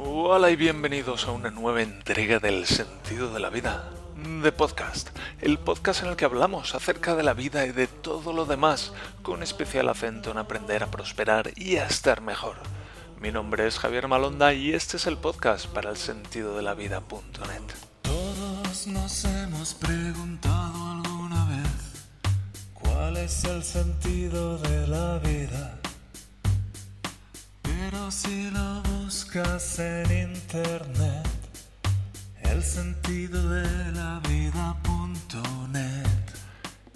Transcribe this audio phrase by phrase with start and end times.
[0.00, 3.90] Hola y bienvenidos a una nueva entrega del sentido de la vida,
[4.44, 5.08] de podcast,
[5.40, 8.92] el podcast en el que hablamos acerca de la vida y de todo lo demás,
[9.22, 12.58] con especial acento en aprender a prosperar y a estar mejor.
[13.20, 16.74] Mi nombre es Javier Malonda y este es el podcast para el sentido de la
[16.74, 17.62] vida.net.
[18.02, 19.26] Todos nos
[22.72, 25.77] cuál es el sentido de la vida.
[27.90, 31.26] Pero si lo buscas en internet,
[32.42, 34.20] el sentido de la.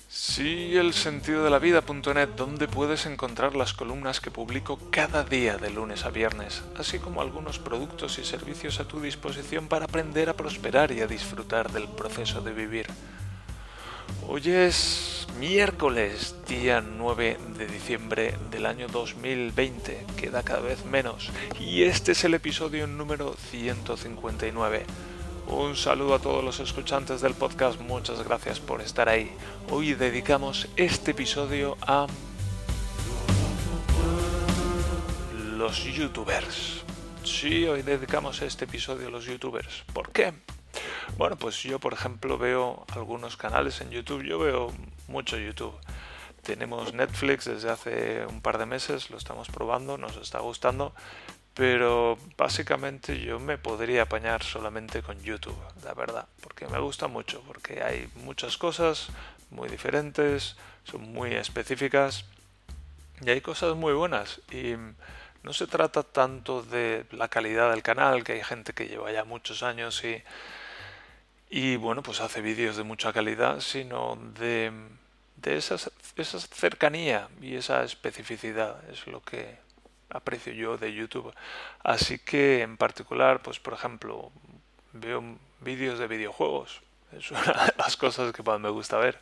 [0.09, 5.69] Sí, el sentido de la donde puedes encontrar las columnas que publico cada día de
[5.69, 10.34] lunes a viernes, así como algunos productos y servicios a tu disposición para aprender a
[10.34, 12.86] prosperar y a disfrutar del proceso de vivir.
[14.27, 21.82] Hoy es miércoles, día 9 de diciembre del año 2020, queda cada vez menos, y
[21.82, 24.84] este es el episodio número 159.
[25.48, 29.30] Un saludo a todos los escuchantes del podcast, muchas gracias por estar ahí.
[29.70, 32.06] Hoy dedicamos este episodio a
[35.56, 36.83] los youtubers.
[37.25, 39.84] Sí, hoy dedicamos este episodio a los youtubers.
[39.92, 40.33] ¿Por qué?
[41.17, 44.73] Bueno, pues yo por ejemplo veo algunos canales en YouTube, yo veo
[45.09, 45.75] mucho YouTube.
[46.42, 50.93] Tenemos Netflix desde hace un par de meses, lo estamos probando, nos está gustando,
[51.55, 57.43] pero básicamente yo me podría apañar solamente con YouTube, la verdad, porque me gusta mucho,
[57.47, 59.09] porque hay muchas cosas
[59.50, 62.25] muy diferentes, son muy específicas
[63.20, 64.75] y hay cosas muy buenas y
[65.43, 69.25] no se trata tanto de la calidad del canal, que hay gente que lleva ya
[69.25, 70.23] muchos años y,
[71.55, 74.72] y bueno, pues hace vídeos de mucha calidad, sino de,
[75.36, 75.75] de esa,
[76.17, 79.59] esa cercanía y esa especificidad, es lo que
[80.09, 81.31] aprecio yo de YouTube.
[81.84, 84.33] Así que en particular, pues por ejemplo,
[84.94, 85.22] veo
[85.61, 86.81] vídeos de videojuegos.
[87.12, 89.20] Es una de las cosas que más me gusta ver.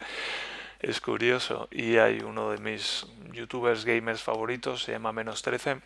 [0.78, 1.66] Es curioso.
[1.72, 5.80] Y hay uno de mis youtubers gamers favoritos, se llama Menos 13.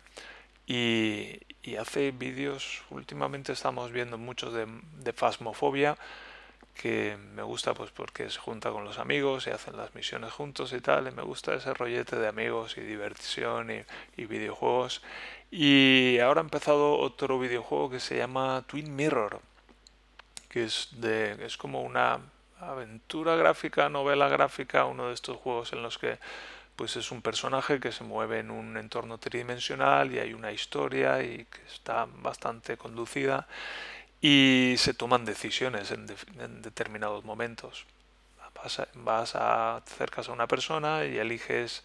[0.67, 4.67] Y, y hace vídeos, últimamente estamos viendo muchos de,
[4.99, 5.97] de Phasmophobia
[6.75, 10.73] que me gusta pues porque se junta con los amigos y hacen las misiones juntos
[10.73, 13.83] y tal, y me gusta ese rollete de amigos y diversión y,
[14.17, 15.01] y videojuegos.
[15.49, 19.39] Y ahora ha empezado otro videojuego que se llama Twin Mirror,
[20.49, 22.19] que es, de, es como una
[22.59, 26.19] aventura gráfica, novela gráfica, uno de estos juegos en los que
[26.75, 31.23] pues es un personaje que se mueve en un entorno tridimensional y hay una historia
[31.23, 33.47] y que está bastante conducida
[34.27, 36.07] y se toman decisiones en,
[36.39, 37.85] en determinados momentos.
[38.95, 41.83] Vas, a, a acercas a una persona y eliges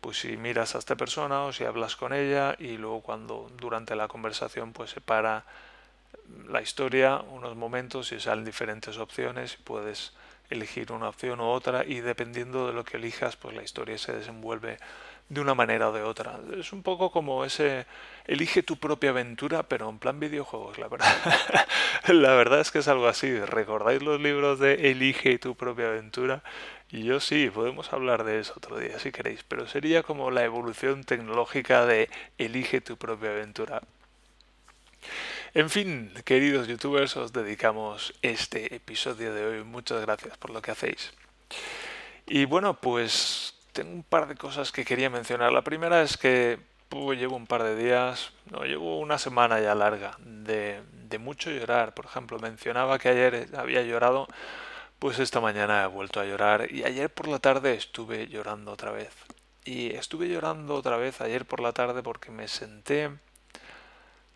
[0.00, 3.94] pues si miras a esta persona o si hablas con ella y luego cuando durante
[3.94, 5.44] la conversación pues se para
[6.48, 10.14] la historia unos momentos y salen diferentes opciones y puedes
[10.50, 14.14] elegir una opción u otra y dependiendo de lo que elijas pues la historia se
[14.14, 14.78] desenvuelve
[15.28, 16.38] de una manera o de otra.
[16.58, 17.86] Es un poco como ese
[18.26, 21.14] elige tu propia aventura, pero en plan videojuegos, la verdad.
[22.08, 23.38] la verdad es que es algo así.
[23.38, 26.42] ¿Recordáis los libros de Elige tu propia aventura?
[26.90, 30.44] Y yo sí, podemos hablar de eso otro día si queréis, pero sería como la
[30.44, 32.08] evolución tecnológica de
[32.38, 33.82] Elige tu propia aventura.
[35.54, 39.64] En fin, queridos youtubers, os dedicamos este episodio de hoy.
[39.64, 41.12] Muchas gracias por lo que hacéis.
[42.26, 45.52] Y bueno, pues tengo un par de cosas que quería mencionar.
[45.52, 46.58] La primera es que
[46.90, 51.94] llevo un par de días, no, llevo una semana ya larga de, de mucho llorar.
[51.94, 54.26] Por ejemplo, mencionaba que ayer había llorado,
[54.98, 58.90] pues esta mañana he vuelto a llorar y ayer por la tarde estuve llorando otra
[58.90, 59.14] vez.
[59.64, 63.10] Y estuve llorando otra vez ayer por la tarde porque me senté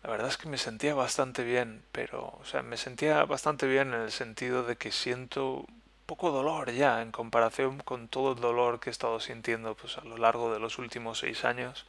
[0.03, 3.93] la verdad es que me sentía bastante bien, pero, o sea, me sentía bastante bien
[3.93, 5.65] en el sentido de que siento
[6.05, 10.03] poco dolor ya en comparación con todo el dolor que he estado sintiendo pues a
[10.03, 11.85] lo largo de los últimos seis años.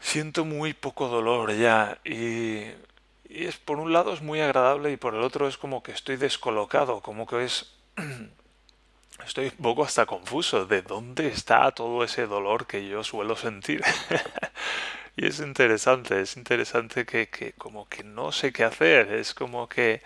[0.00, 2.64] Siento muy poco dolor ya y,
[3.28, 5.92] y es por un lado es muy agradable y por el otro es como que
[5.92, 7.72] estoy descolocado, como que es
[9.26, 13.82] estoy un poco hasta confuso de dónde está todo ese dolor que yo suelo sentir.
[15.16, 19.68] y es interesante, es interesante que, que como que no sé qué hacer, es como
[19.68, 20.02] que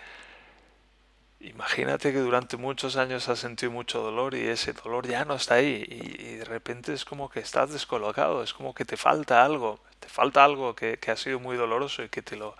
[1.47, 5.55] Imagínate que durante muchos años has sentido mucho dolor y ese dolor ya no está
[5.55, 9.79] ahí y, de repente es como que estás descolocado, es como que te falta algo,
[10.01, 12.55] te falta algo que, ha sido muy doloroso y que te lo,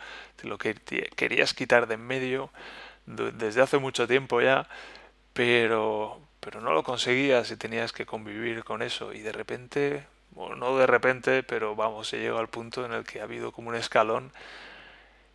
[0.57, 0.75] que
[1.15, 2.49] querías quitar de en medio
[3.05, 4.69] desde hace mucho tiempo ya,
[5.33, 10.77] pero, pero no lo conseguías y tenías que convivir con eso y de repente, no
[10.77, 13.75] de repente, pero vamos, se llega al punto en el que ha habido como un
[13.75, 14.31] escalón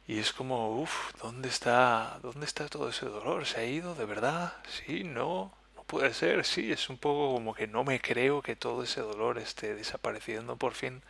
[0.07, 3.47] Y es como, uff, ¿dónde está, ¿dónde está todo ese dolor?
[3.47, 4.55] ¿Se ha ido de verdad?
[4.69, 8.57] Sí, no, no puede ser, sí, es un poco como que no me creo que
[8.57, 11.03] todo ese dolor esté desapareciendo por fin.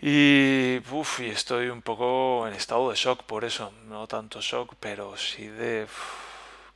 [0.00, 4.74] Y, uff, y estoy un poco en estado de shock por eso, no tanto shock,
[4.80, 5.86] pero sí de...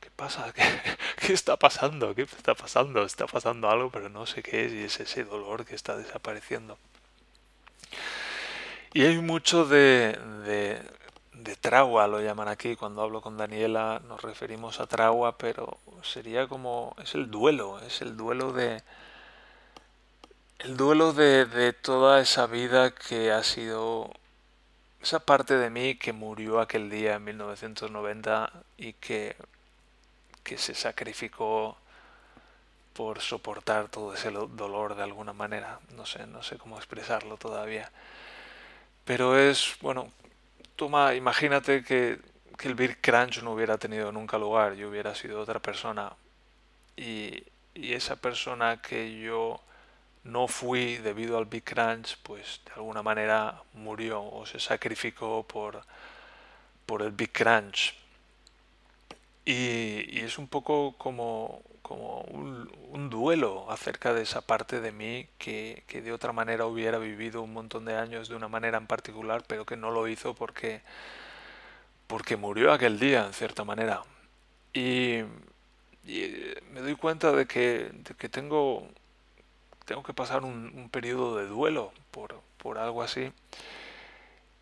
[0.01, 0.51] ¿Qué pasa?
[0.55, 0.63] ¿Qué,
[1.17, 2.13] ¿Qué está pasando?
[2.15, 3.03] ¿Qué está pasando?
[3.05, 6.77] Está pasando algo, pero no sé qué es y es ese dolor que está desapareciendo.
[8.93, 10.79] Y hay mucho de, de,
[11.33, 12.75] de tragua, lo llaman aquí.
[12.75, 16.95] Cuando hablo con Daniela nos referimos a tragua, pero sería como...
[17.01, 18.83] es el duelo, es el duelo de...
[20.59, 24.11] El duelo de, de toda esa vida que ha sido
[25.01, 29.35] esa parte de mí que murió aquel día en 1990 y que,
[30.43, 31.77] que se sacrificó
[32.93, 35.79] por soportar todo ese dolor de alguna manera.
[35.95, 37.91] No sé, no sé cómo expresarlo todavía.
[39.05, 40.11] Pero es, bueno,
[40.75, 42.19] toma, imagínate que,
[42.57, 46.13] que el Big Crunch no hubiera tenido nunca lugar, yo hubiera sido otra persona.
[46.95, 47.43] Y,
[47.75, 49.59] y esa persona que yo
[50.23, 55.83] no fui debido al Big Crunch, pues de alguna manera murió o se sacrificó por,
[56.85, 57.95] por el Big Crunch.
[59.45, 65.27] Y, y es un poco como, como un, duelo acerca de esa parte de mí
[65.37, 68.87] que, que, de otra manera hubiera vivido un montón de años de una manera en
[68.87, 70.81] particular, pero que no lo hizo porque,
[72.07, 74.01] porque murió aquel día, en cierta manera.
[74.73, 75.19] Y,
[76.05, 78.87] y me doy cuenta de que, de que tengo,
[79.85, 83.31] tengo que pasar un, periodo de duelo por, por algo así.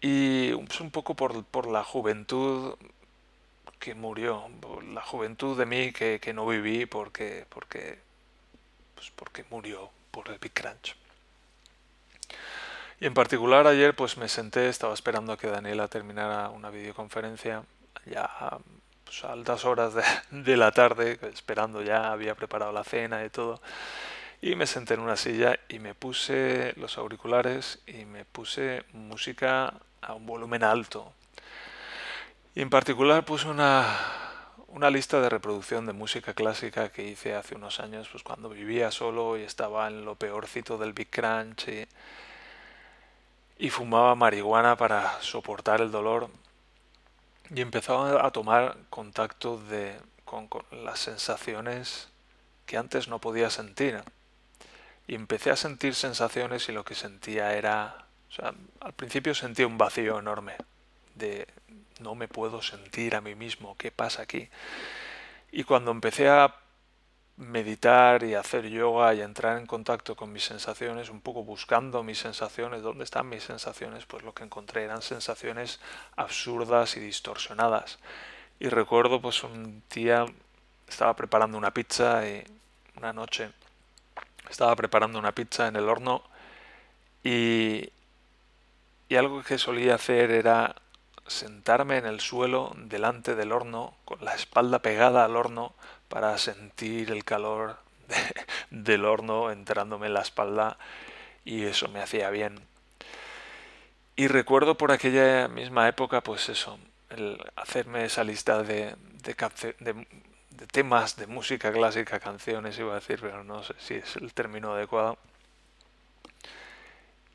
[0.01, 2.75] Y es un poco por, por la juventud
[3.81, 4.47] que murió,
[4.93, 7.99] la juventud de mí que, que no viví porque, porque,
[8.93, 10.95] pues porque murió por el Big Crunch.
[12.99, 17.63] Y en particular ayer pues me senté, estaba esperando a que Daniela terminara una videoconferencia,
[18.05, 18.29] ya
[19.03, 23.31] pues, a altas horas de, de, la tarde, esperando ya, había preparado la cena y
[23.31, 23.59] todo.
[24.43, 29.73] Y me senté en una silla y me puse los auriculares y me puse música
[30.01, 31.13] a un volumen alto,
[32.53, 33.85] y en particular puse una,
[34.67, 38.91] una lista de reproducción de música clásica que hice hace unos años, pues cuando vivía
[38.91, 41.87] solo y estaba en lo peorcito del Big Crunch y,
[43.57, 46.29] y fumaba marihuana para soportar el dolor.
[47.53, 52.09] Y empezaba a tomar contacto de, con, las sensaciones
[52.65, 54.01] que antes no podía sentir.
[55.07, 58.05] Y empecé a sentir sensaciones y lo que sentía era...
[58.29, 60.55] O sea, al principio sentía un vacío enorme
[61.15, 61.47] de,
[62.01, 64.49] no me puedo sentir a mí mismo, ¿qué pasa aquí?
[65.51, 66.55] Y cuando empecé a
[67.37, 72.19] meditar y hacer yoga y entrar en contacto con mis sensaciones, un poco buscando mis
[72.19, 74.05] sensaciones, ¿dónde están mis sensaciones?
[74.05, 75.79] Pues lo que encontré eran sensaciones
[76.15, 77.99] absurdas y distorsionadas.
[78.59, 80.25] Y recuerdo pues un día
[80.87, 82.43] estaba preparando una pizza y
[82.95, 83.49] una noche
[84.49, 86.21] estaba preparando una pizza en el horno
[87.23, 87.89] y,
[89.09, 90.75] y algo que solía hacer era
[91.27, 95.73] sentarme en el suelo delante del horno, con la espalda pegada al horno,
[96.07, 97.77] para sentir el calor
[98.07, 100.77] de, del horno entrándome en la espalda
[101.45, 102.59] y eso me hacía bien.
[104.15, 106.77] Y recuerdo por aquella misma época, pues eso,
[107.09, 109.35] el hacerme esa lista de, de,
[109.79, 110.07] de,
[110.49, 114.33] de temas de música clásica, canciones, iba a decir, pero no sé si es el
[114.33, 115.17] término adecuado.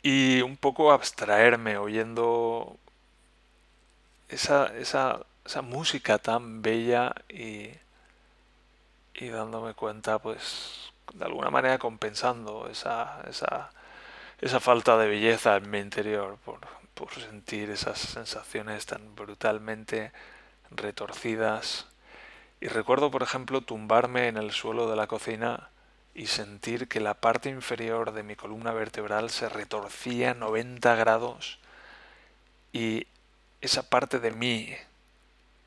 [0.03, 2.79] Y un poco abstraerme oyendo
[4.29, 7.71] esa, esa, esa música tan bella y,
[9.15, 13.71] y dándome cuenta, pues, de alguna manera compensando esa, esa,
[14.41, 16.61] esa falta de belleza en mi interior por,
[16.95, 20.13] por sentir esas sensaciones tan brutalmente
[20.71, 21.87] retorcidas.
[22.61, 25.71] Y recuerdo, por ejemplo, tumbarme en el suelo de la cocina
[26.15, 31.59] y sentir que la parte inferior de mi columna vertebral se retorcía 90 grados
[32.73, 33.07] y
[33.67, 34.75] esa parte de mí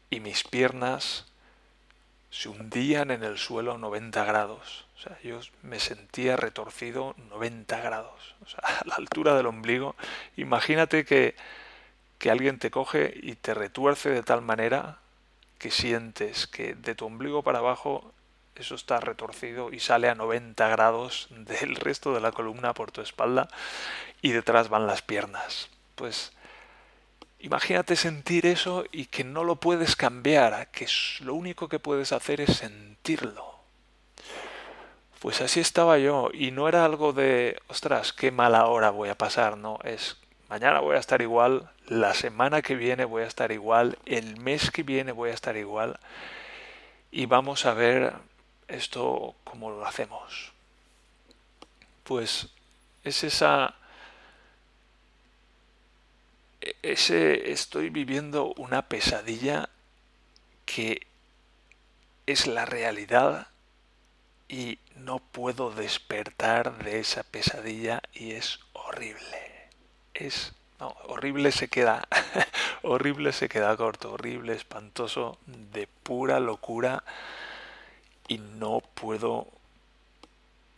[0.09, 1.25] y mis piernas
[2.31, 4.85] se hundían en el suelo 90 grados.
[4.97, 8.35] O sea, yo me sentía retorcido 90 grados.
[8.43, 9.95] O sea, a la altura del ombligo.
[10.37, 11.35] Imagínate que,
[12.17, 14.99] que alguien te coge y te retuerce de tal manera
[15.57, 18.13] que sientes que de tu ombligo para abajo
[18.55, 23.01] eso está retorcido y sale a 90 grados del resto de la columna por tu
[23.01, 23.47] espalda
[24.21, 25.69] y detrás van las piernas.
[25.95, 26.33] Pues
[27.39, 30.87] Imagínate sentir eso y que no lo puedes cambiar, que
[31.21, 33.59] lo único que puedes hacer es sentirlo.
[35.19, 39.17] Pues así estaba yo y no era algo de, ostras, qué mala hora voy a
[39.17, 40.17] pasar, no, es
[40.49, 44.71] mañana voy a estar igual, la semana que viene voy a estar igual, el mes
[44.71, 45.99] que viene voy a estar igual
[47.11, 48.13] y vamos a ver
[48.67, 50.51] esto cómo lo hacemos.
[52.03, 52.49] Pues
[53.03, 53.75] es esa
[56.81, 59.69] ese estoy viviendo una pesadilla
[60.65, 61.07] que
[62.25, 63.47] es la realidad
[64.47, 69.69] y no puedo despertar de esa pesadilla y es horrible.
[70.13, 70.53] Es
[71.07, 72.07] horrible se queda
[72.83, 77.03] horrible se queda corto, horrible, espantoso, de pura locura
[78.27, 79.47] y no puedo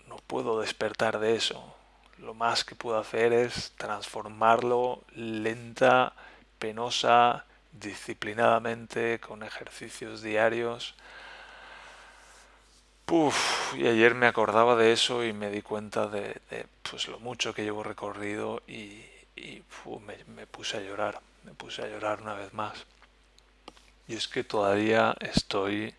[0.08, 1.76] no puedo despertar de eso
[2.22, 6.14] lo más que puedo hacer es transformarlo lenta,
[6.60, 10.96] penosa, disciplinadamente, con ejercicios diarios.
[13.06, 16.40] Puf, y ayer me acordaba de eso y me di cuenta de,
[16.90, 19.04] pues, lo mucho que llevo recorrido y,
[20.28, 22.86] me puse a llorar, me puse a llorar una vez más.
[24.08, 25.96] Y es que todavía estoy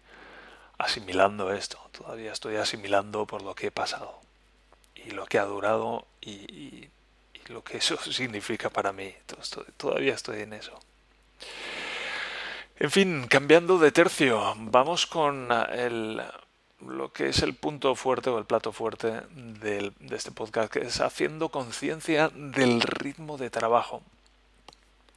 [0.79, 4.23] asimilando esto, todavía estoy asimilando por lo que he pasado
[4.95, 6.89] y lo que ha durado y,
[7.49, 9.13] lo que eso significa para mí.
[9.77, 10.79] Todavía estoy en eso.
[12.79, 16.23] En fin, cambiando de tercio, vamos con el,
[16.81, 21.01] lo que es el punto fuerte o el plato fuerte de este podcast, que es
[21.01, 24.03] haciendo conciencia del ritmo de trabajo.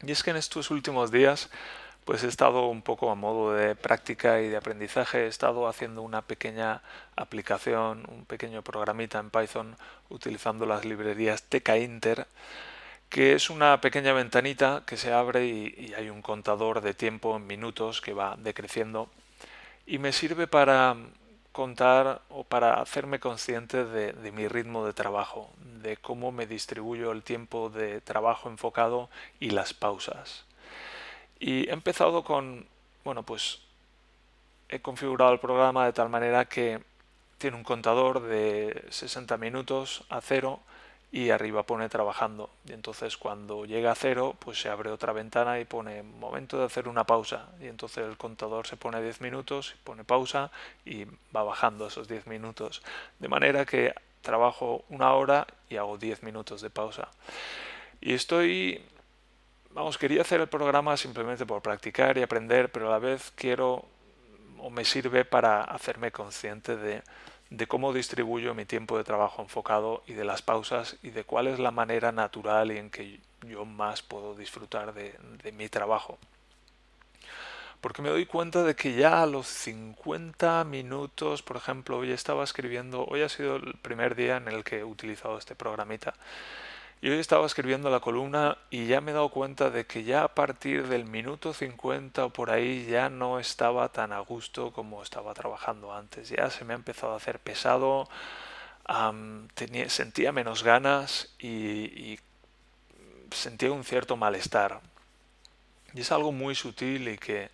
[0.03, 1.49] Y es que en estos últimos días
[2.05, 6.03] pues he estado un poco a modo de práctica y de aprendizaje, he estado haciendo
[6.03, 6.83] una pequeña
[7.15, 9.75] aplicación, un pequeño programita en Python
[10.09, 12.27] utilizando las librerías TKInter,
[13.09, 17.47] que es una pequeña ventanita que se abre y, hay un contador de tiempo en
[17.47, 19.09] minutos que va decreciendo
[19.87, 20.95] y me sirve para
[21.51, 25.49] contar o para hacerme consciente de mi ritmo de trabajo,
[25.81, 29.09] de cómo me distribuyo el tiempo de trabajo enfocado
[29.39, 30.45] y las pausas.
[31.39, 32.67] Y he empezado con,
[33.03, 33.59] bueno, pues
[34.69, 36.81] he configurado el programa de tal manera que
[37.37, 40.59] tiene un contador de 60 minutos a cero
[41.11, 42.49] y arriba pone trabajando.
[42.67, 46.65] Y entonces cuando llega a cero, pues se abre otra ventana y pone momento de
[46.65, 47.47] hacer una pausa.
[47.61, 50.51] Y entonces el contador se pone 10 minutos, pone pausa
[50.83, 52.81] y va bajando esos 10 minutos.
[53.19, 57.07] De manera que trabajo una hora y hago 10 minutos de pausa.
[58.01, 58.83] Y estoy
[59.75, 63.85] vamos, quería hacer el programa simplemente por practicar y aprender, pero a la vez quiero
[64.57, 67.03] o me sirve para hacerme consciente de,
[67.67, 71.59] cómo distribuyo mi tiempo de trabajo enfocado y de las pausas y de cuál es
[71.59, 75.13] la manera natural y en que yo más puedo disfrutar de,
[75.43, 76.17] de mi trabajo.
[77.81, 82.43] Porque me doy cuenta de que ya a los 50 minutos, por ejemplo, hoy estaba
[82.43, 86.15] escribiendo, hoy ha sido el primer día en el que he utilizado este programita
[87.01, 90.33] yo estaba escribiendo la columna y ya me he dado cuenta de que ya a
[90.33, 95.33] partir del minuto 50 o por ahí ya no estaba tan a gusto como estaba
[95.33, 96.29] trabajando antes.
[96.29, 98.09] Ya se me ha empezado a hacer pesado,
[99.53, 102.19] tenía, sentía menos ganas y,
[103.31, 104.81] sentía un cierto malestar.
[105.93, 107.49] Y es algo muy sutil y que,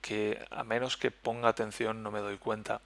[0.00, 2.80] que a menos que ponga atención no me doy cuenta.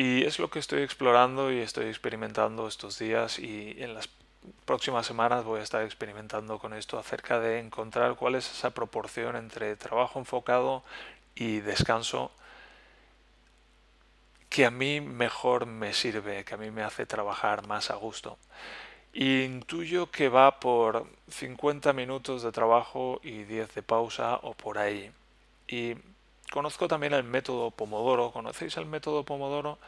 [0.00, 4.08] Y es lo que estoy explorando y estoy experimentando estos días y en las
[4.64, 9.36] próximas semanas voy a estar experimentando con esto acerca de encontrar cuál es esa proporción
[9.36, 10.82] entre trabajo enfocado
[11.34, 12.30] y descanso
[14.48, 18.38] que a mí mejor me sirve, que a mí me hace trabajar más a gusto.
[19.12, 25.12] Intuyo que va por 50 minutos de trabajo y 10 de pausa o por ahí.
[25.68, 25.96] Y
[26.50, 28.32] Conozco también el método Pomodoro.
[28.32, 29.78] ¿Conocéis el método Pomodoro?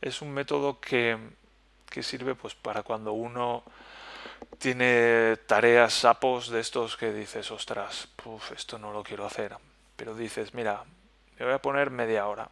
[0.00, 1.18] Es un método que,
[2.02, 3.64] sirve pues para cuando uno
[4.58, 8.08] tiene tareas sapos de estos que dices, ostras,
[8.54, 9.56] esto no lo quiero hacer.
[9.96, 10.84] Pero dices, mira,
[11.38, 12.48] me voy a poner media hora.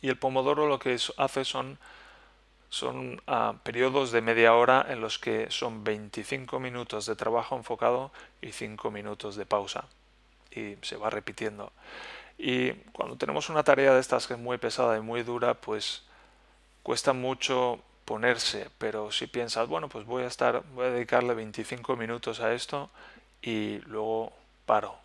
[0.00, 1.78] Y el Pomodoro lo que hace son,
[2.70, 8.10] son ah, periodos de media hora en los que son 25 minutos de trabajo enfocado
[8.40, 9.84] y 5 minutos de pausa.
[10.50, 11.72] Y se va repitiendo.
[12.44, 16.02] Y cuando tenemos una tarea de estas que es muy pesada y muy dura, pues
[16.82, 21.94] cuesta mucho ponerse, pero si piensas, bueno, pues voy a estar, voy a dedicarle 25
[21.94, 22.90] minutos a esto
[23.42, 24.32] y luego
[24.66, 24.96] paro.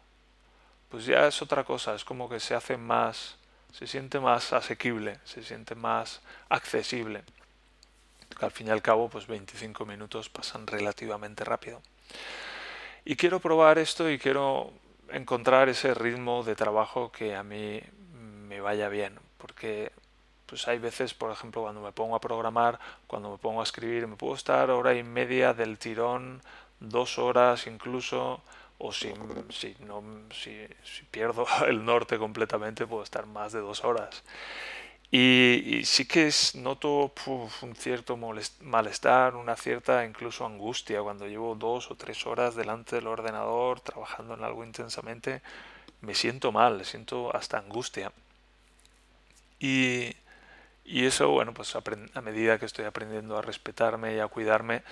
[0.89, 3.35] Pues ya es otra cosa, es como que se hace más,
[3.71, 7.23] se siente más asequible, se siente más accesible.
[8.41, 11.83] Al fin y al cabo, pues 25 minutos pasan relativamente rápido.
[13.05, 14.73] Y quiero probar esto y quiero
[15.11, 17.81] encontrar ese ritmo de trabajo que a mí
[18.47, 19.91] me vaya bien, porque
[20.45, 24.07] pues hay veces, por ejemplo, cuando me pongo a programar, cuando me pongo a escribir,
[24.07, 26.41] me puedo estar hora y media del tirón,
[26.79, 28.41] dos horas incluso,
[28.77, 29.13] o si,
[29.49, 34.23] si, no, si, si pierdo el norte completamente, puedo estar más de dos horas.
[35.09, 37.13] Y, sí que noto
[37.61, 43.07] un cierto malestar, una cierta incluso angustia cuando llevo dos o tres horas delante del
[43.07, 45.41] ordenador trabajando en algo intensamente.
[46.01, 48.11] Me siento mal, siento hasta angustia.
[49.59, 50.15] Y,
[50.85, 54.83] y eso, bueno, pues a medida que estoy aprendiendo a respetarme y a cuidarme,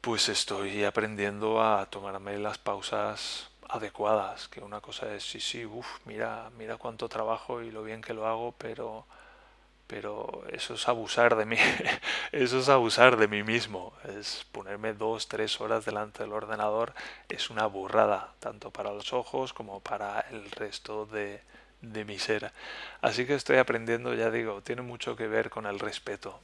[0.00, 5.86] pues estoy aprendiendo a tomarme las pausas adecuadas, que una cosa es, sí, sí, uff,
[6.06, 9.06] mira, mira cuánto trabajo y lo bien que lo hago, pero
[9.88, 11.56] pero eso es abusar de mí,
[12.32, 16.92] eso es abusar de mí mismo, es ponerme dos, tres horas delante del ordenador,
[17.28, 21.40] es una burrada, tanto para los ojos como para el resto de,
[21.80, 22.52] de mi ser.
[23.00, 26.38] Así que estoy aprendiendo, ya digo, tiene mucho que ver con el respeto,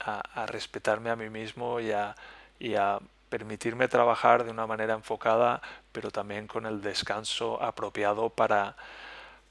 [0.00, 2.16] a, respetarme a mí mismo y a,
[2.58, 2.98] y a
[3.28, 5.62] permitirme trabajar de una manera enfocada,
[5.92, 8.76] pero también con el descanso apropiado para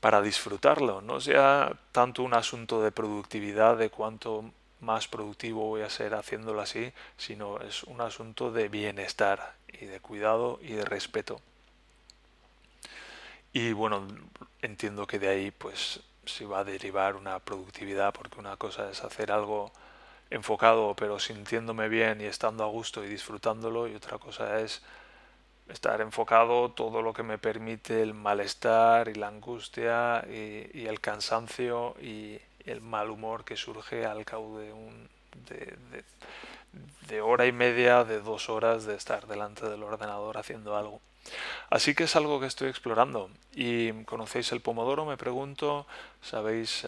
[0.01, 1.01] para disfrutarlo.
[1.01, 6.59] No sea tanto un asunto de productividad, de cuánto más productivo voy a ser haciéndolo
[6.59, 11.39] así, sino es un asunto de bienestar y de cuidado y de respeto.
[13.53, 14.07] Y bueno,
[14.61, 19.03] entiendo que de ahí pues se va a derivar una productividad, porque una cosa es
[19.03, 19.71] hacer algo
[20.29, 24.81] enfocado pero sintiéndome bien y estando a gusto y disfrutándolo, y otra cosa es
[25.71, 31.95] estar enfocado todo lo que me permite el malestar y la angustia y, el cansancio
[32.01, 35.09] y el mal humor que surge al cabo de, un,
[37.07, 41.01] de hora y media, de dos horas de estar delante del ordenador haciendo algo.
[41.69, 43.29] Así que es algo que estoy explorando.
[43.53, 45.87] Y conocéis el Pomodoro, me pregunto,
[46.21, 46.85] ¿sabéis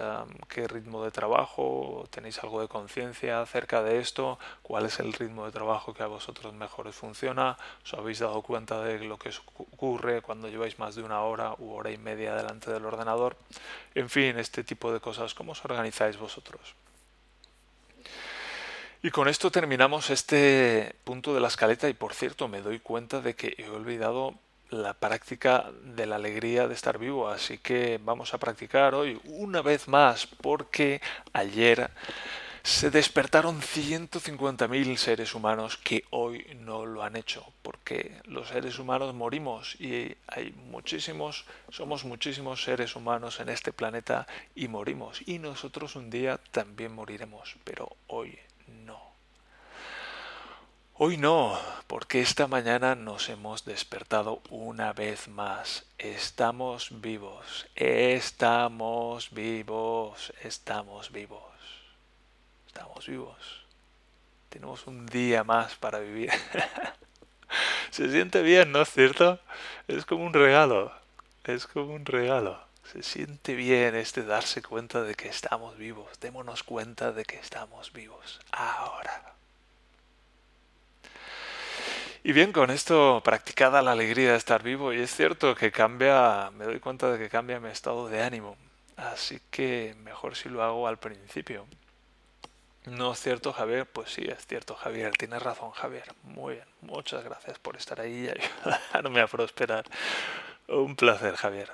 [0.47, 2.05] qué ritmo de trabajo?
[2.09, 4.39] ¿Tenéis algo de conciencia acerca de esto?
[4.61, 7.57] ¿Cuál es el ritmo de trabajo que a vosotros mejor os funciona?
[7.83, 11.71] ¿Os habéis dado cuenta de lo que ocurre cuando lleváis más de una hora u
[11.71, 13.37] hora y media delante del ordenador?
[13.95, 16.75] En fin, este tipo de cosas, ¿cómo os organizáis vosotros?
[19.05, 23.19] Y con esto terminamos este punto de la escaleta y por cierto me doy cuenta
[23.19, 24.35] de que he olvidado
[24.69, 29.61] la práctica de la alegría de estar vivo, así que vamos a practicar hoy una
[29.61, 31.01] vez más porque
[31.33, 31.91] ayer
[32.63, 39.13] se despertaron 150.000 seres humanos que hoy no lo han hecho, porque los seres humanos
[39.13, 45.21] morimos y hay muchísimos, somos muchísimos seres humanos en este planeta y morimos.
[45.27, 48.39] Y nosotros un día también moriremos, pero hoy
[50.95, 55.87] Hoy no, porque esta mañana nos hemos despertado una vez más.
[55.97, 61.41] Estamos vivos, estamos vivos, estamos vivos,
[62.67, 63.65] estamos vivos.
[64.49, 66.29] Tenemos un día más para vivir.
[67.89, 69.39] Se siente bien, ¿no es cierto?
[69.87, 70.91] Es como un regalo,
[71.43, 72.63] es como un regalo.
[72.83, 76.19] Se siente bien este darse cuenta de que estamos vivos.
[76.19, 79.32] Démonos cuenta de que estamos vivos ahora.
[82.25, 86.51] Y bien, con esto practicada la alegría de estar vivo, y es cierto que cambia,
[86.51, 88.55] me doy cuenta de que cambia mi estado de ánimo,
[88.95, 91.65] así que mejor si lo hago al principio.
[92.85, 93.85] ¿No es cierto, Javier?
[93.85, 95.11] Pues sí, es cierto, Javier.
[95.17, 96.03] Tienes razón, Javier.
[96.23, 96.65] Muy bien.
[96.81, 98.29] Muchas gracias por estar ahí y
[98.93, 99.85] ayudarme a prosperar.
[100.67, 101.71] Un placer, Javier.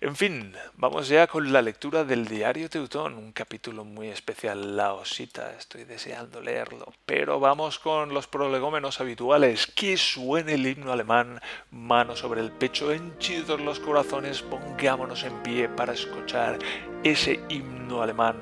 [0.00, 4.94] En fin, vamos ya con la lectura del Diario Teutón, un capítulo muy especial, La
[4.94, 6.92] Osita, estoy deseando leerlo.
[7.04, 9.66] Pero vamos con los prolegómenos habituales.
[9.66, 11.40] Que suene el himno alemán,
[11.72, 16.60] mano sobre el pecho, henchidos los corazones, pongámonos en pie para escuchar
[17.02, 18.36] ese himno alemán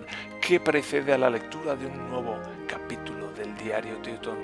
[0.47, 2.39] que precede a la lectura de un nuevo
[2.69, 4.37] capítulo del Diario Teutón,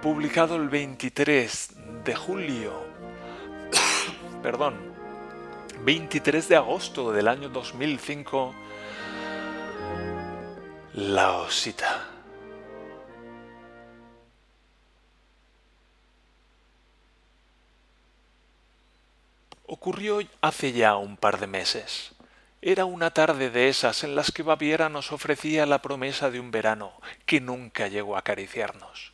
[0.00, 1.70] publicado el 23
[2.04, 2.84] de julio.
[4.44, 4.91] Perdón,
[5.84, 8.54] 23 de agosto del año 2005,
[10.94, 12.08] La Osita.
[19.66, 22.12] Ocurrió hace ya un par de meses.
[22.60, 26.52] Era una tarde de esas en las que Baviera nos ofrecía la promesa de un
[26.52, 26.92] verano
[27.26, 29.12] que nunca llegó a acariciarnos.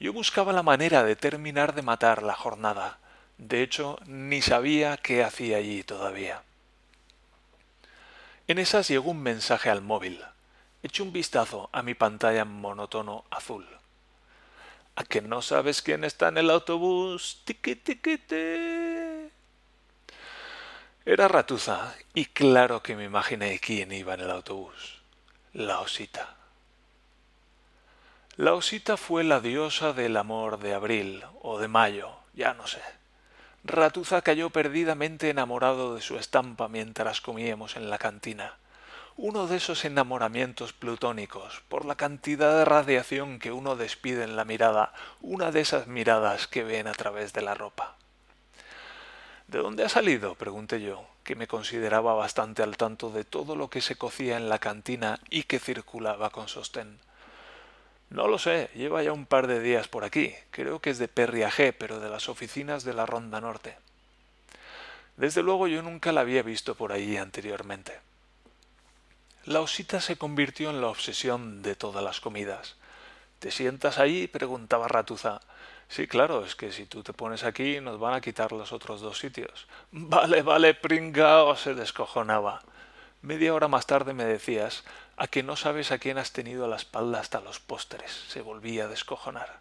[0.00, 2.98] Yo buscaba la manera de terminar de matar la jornada,
[3.38, 6.42] de hecho, ni sabía qué hacía allí todavía.
[8.48, 10.22] En esas llegó un mensaje al móvil.
[10.82, 13.66] Eché un vistazo a mi pantalla en monótono azul.
[14.94, 17.42] ¿A que no sabes quién está en el autobús?
[17.44, 18.20] Tiqui, tiqui,
[21.04, 25.02] Era Ratuza, y claro que me imaginé quién iba en el autobús.
[25.52, 26.36] La osita.
[28.36, 32.80] La osita fue la diosa del amor de abril o de mayo, ya no sé.
[33.68, 38.54] Ratuza cayó perdidamente enamorado de su estampa mientras comíamos en la cantina.
[39.16, 44.44] Uno de esos enamoramientos plutónicos, por la cantidad de radiación que uno despide en la
[44.44, 47.96] mirada, una de esas miradas que ven a través de la ropa.
[49.48, 50.36] ¿De dónde ha salido?
[50.36, 54.48] pregunté yo, que me consideraba bastante al tanto de todo lo que se cocía en
[54.48, 57.00] la cantina y que circulaba con sostén.
[58.10, 60.34] No lo sé, lleva ya un par de días por aquí.
[60.50, 63.76] Creo que es de Perriagé, pero de las oficinas de la Ronda Norte.
[65.16, 67.98] Desde luego yo nunca la había visto por allí anteriormente.
[69.44, 72.76] La osita se convirtió en la obsesión de todas las comidas.
[73.38, 74.26] ¿Te sientas ahí?
[74.26, 75.40] preguntaba Ratuza.
[75.88, 79.00] Sí, claro, es que si tú te pones aquí nos van a quitar los otros
[79.00, 79.66] dos sitios.
[79.92, 82.62] Vale, vale, pringao, se descojonaba.
[83.26, 84.84] Media hora más tarde me decías,
[85.16, 88.12] a que no sabes a quién has tenido a la espalda hasta los pósteres.
[88.28, 89.58] Se volvía a descojonar.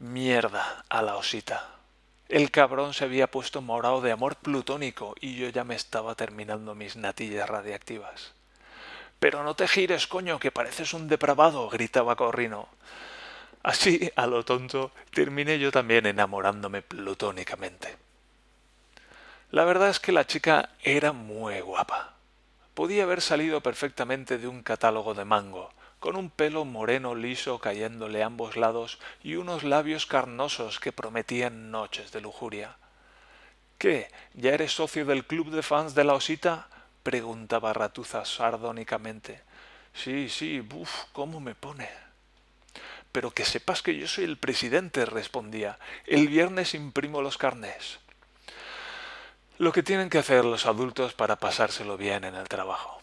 [0.00, 1.76] Mierda a la osita.
[2.28, 6.74] El cabrón se había puesto morado de amor plutónico y yo ya me estaba terminando
[6.74, 8.32] mis natillas radiactivas.
[9.20, 12.68] Pero no te gires, coño, que pareces un depravado, gritaba Corrino.
[13.62, 17.96] Así, a lo tonto, terminé yo también enamorándome plutónicamente.
[19.52, 22.15] La verdad es que la chica era muy guapa.
[22.76, 28.22] Podía haber salido perfectamente de un catálogo de mango, con un pelo moreno liso cayéndole
[28.22, 32.76] a ambos lados y unos labios carnosos que prometían noches de lujuria.
[33.78, 34.10] ¿Qué?
[34.34, 36.68] ¿Ya eres socio del club de fans de la osita?
[37.02, 39.40] preguntaba Ratuza sardónicamente.
[39.94, 41.88] Sí, sí, buf, cómo me pone
[43.10, 45.78] pero que sepas que yo soy el presidente, respondía.
[46.04, 47.98] El viernes imprimo los carnés.
[49.58, 53.00] Lo que tienen que hacer los adultos para pasárselo bien en el trabajo.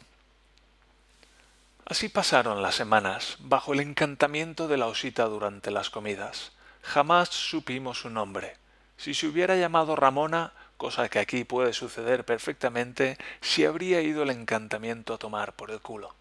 [1.83, 6.51] Así pasaron las semanas, bajo el encantamiento de la osita durante las comidas.
[6.83, 8.55] Jamás supimos su nombre.
[8.97, 14.29] Si se hubiera llamado Ramona, cosa que aquí puede suceder perfectamente, se habría ido el
[14.29, 16.13] encantamiento a tomar por el culo.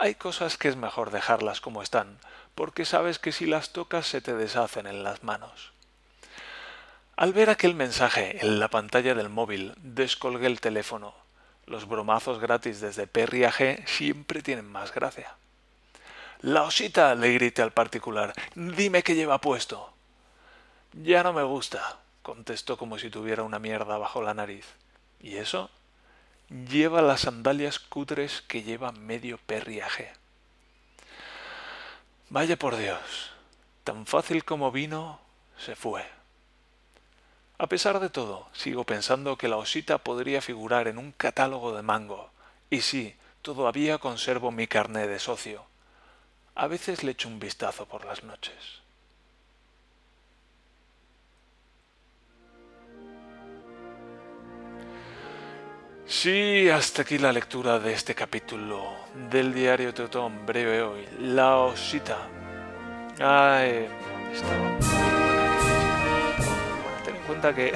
[0.00, 2.18] Hay cosas que es mejor dejarlas como están,
[2.56, 5.72] porque sabes que si las tocas se te deshacen en las manos.
[7.16, 11.14] Al ver aquel mensaje en la pantalla del móvil, descolgué el teléfono.
[11.66, 15.36] Los bromazos gratis desde Perry G siempre tienen más gracia.
[16.40, 19.92] La osita, le grité al particular, dime qué lleva puesto.
[20.92, 24.66] Ya no me gusta, contestó como si tuviera una mierda bajo la nariz.
[25.20, 25.70] ¿Y eso?
[26.48, 30.12] Lleva las sandalias cutres que lleva medio perriaje.
[32.30, 33.30] Vaya por Dios,
[33.84, 35.20] tan fácil como vino,
[35.58, 36.21] se fue.
[37.62, 41.82] A pesar de todo, sigo pensando que la osita podría figurar en un catálogo de
[41.82, 42.28] mango.
[42.70, 45.64] Y sí, todavía conservo mi carné de socio.
[46.56, 48.82] A veces le echo un vistazo por las noches.
[56.04, 58.92] Sí, hasta aquí la lectura de este capítulo
[59.30, 61.06] del diario Teutón, breve hoy.
[61.20, 62.28] La osita.
[63.20, 63.86] Ay,
[64.32, 65.11] estaba
[67.50, 67.72] que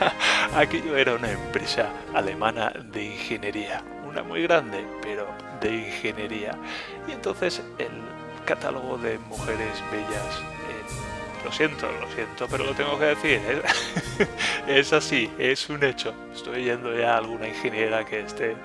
[0.54, 3.82] aquello era una empresa alemana de ingeniería.
[4.06, 5.26] Una muy grande, pero
[5.60, 6.52] de ingeniería.
[7.08, 7.90] Y entonces el
[8.46, 10.42] catálogo de mujeres bellas
[11.44, 13.40] lo siento, lo siento, pero lo tengo que decir.
[13.46, 13.62] ¿eh?
[14.66, 16.12] Es, así, es un hecho.
[16.34, 18.56] Estoy yendo ya a alguna ingeniera que esté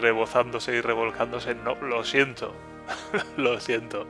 [0.00, 1.54] rebozándose y revolcándose.
[1.54, 2.54] No, lo siento,
[3.36, 4.06] lo siento.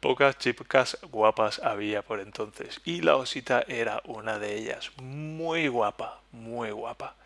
[0.00, 4.92] Pocas chicas guapas había por entonces y la osita era una de ellas.
[4.96, 7.16] Muy guapa, muy guapa.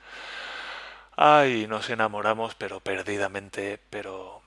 [1.16, 4.42] Ay, nos enamoramos, pero perdidamente, pero...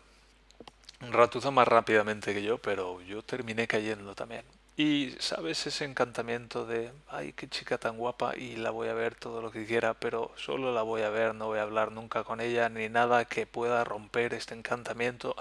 [0.99, 4.43] Ratuza más rápidamente que yo, pero yo terminé cayendo también.
[4.75, 9.15] Y sabes ese encantamiento de, ay, qué chica tan guapa y la voy a ver
[9.15, 12.23] todo lo que quiera, pero solo la voy a ver, no voy a hablar nunca
[12.25, 15.35] con ella ni nada que pueda romper este encantamiento.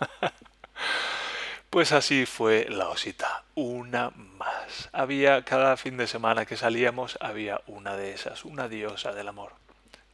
[1.72, 4.90] pues así fue la osita, una más.
[4.92, 9.54] Había cada fin de semana que salíamos, había una de esas, una diosa del amor.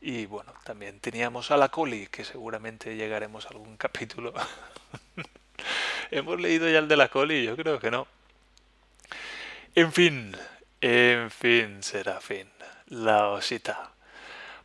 [0.01, 4.33] Y bueno, también teníamos a la Coli, que seguramente llegaremos a algún capítulo.
[6.13, 7.43] ¿Hemos leído ya el de la Coli?
[7.47, 8.07] Yo creo que no.
[9.75, 10.37] En fin,
[10.81, 12.49] en fin, Serafín,
[12.87, 13.91] la osita.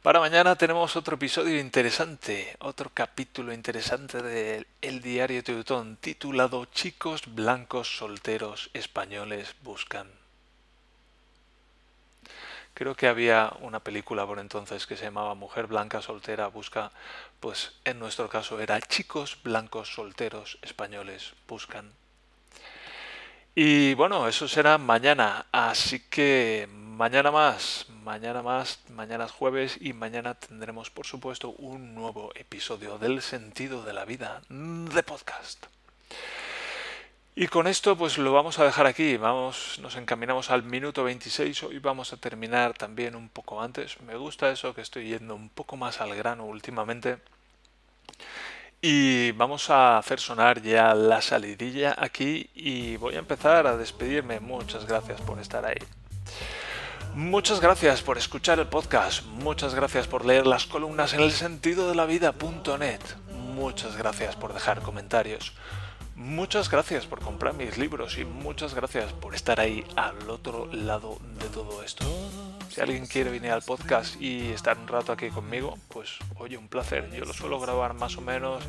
[0.03, 7.33] Para mañana tenemos otro episodio interesante, otro capítulo interesante de El Diario Teutón titulado Chicos
[7.33, 10.11] blancos solteros españoles buscan.
[12.73, 16.91] Creo que había una película por entonces que se llamaba Mujer Blanca Soltera Busca,
[17.39, 21.93] pues en nuestro caso era Chicos Blancos Solteros Españoles Buscan.
[23.55, 29.93] Y bueno, eso será mañana, así que mañana más, mañana más, mañana es jueves y
[29.93, 35.65] mañana tendremos por supuesto un nuevo episodio del sentido de la vida de podcast.
[37.35, 41.63] Y con esto pues lo vamos a dejar aquí, vamos, nos encaminamos al minuto 26,
[41.63, 45.49] hoy vamos a terminar también un poco antes, me gusta eso que estoy yendo un
[45.49, 47.17] poco más al grano últimamente.
[48.81, 54.41] Y vamos a hacer sonar ya la salidilla aquí y voy a empezar a despedirme.
[54.41, 55.77] Muchas gracias por estar ahí.
[57.15, 59.23] Muchas gracias por escuchar el podcast.
[59.25, 63.01] Muchas gracias por leer las columnas en el sentido de la vida.net.
[63.53, 65.53] Muchas gracias por dejar comentarios.
[66.15, 71.19] Muchas gracias por comprar mis libros y muchas gracias por estar ahí al otro lado
[71.39, 72.03] de todo esto.
[72.69, 76.67] Si alguien quiere venir al podcast y estar un rato aquí conmigo, pues oye, un
[76.67, 77.11] placer.
[77.11, 78.63] Yo lo suelo grabar más o menos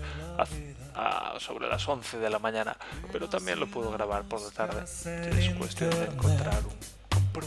[1.38, 2.76] sobre las 11 de la mañana,
[3.10, 4.82] pero también lo puedo grabar por la tarde.
[4.84, 6.93] Es cuestión de encontrar un
[7.34, 7.44] por.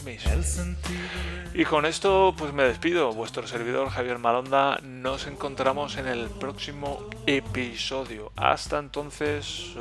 [1.54, 3.12] Y con esto pues me despido.
[3.12, 4.78] Vuestro servidor Javier Malonda.
[4.84, 8.30] Nos encontramos en el próximo episodio.
[8.36, 9.74] Hasta entonces.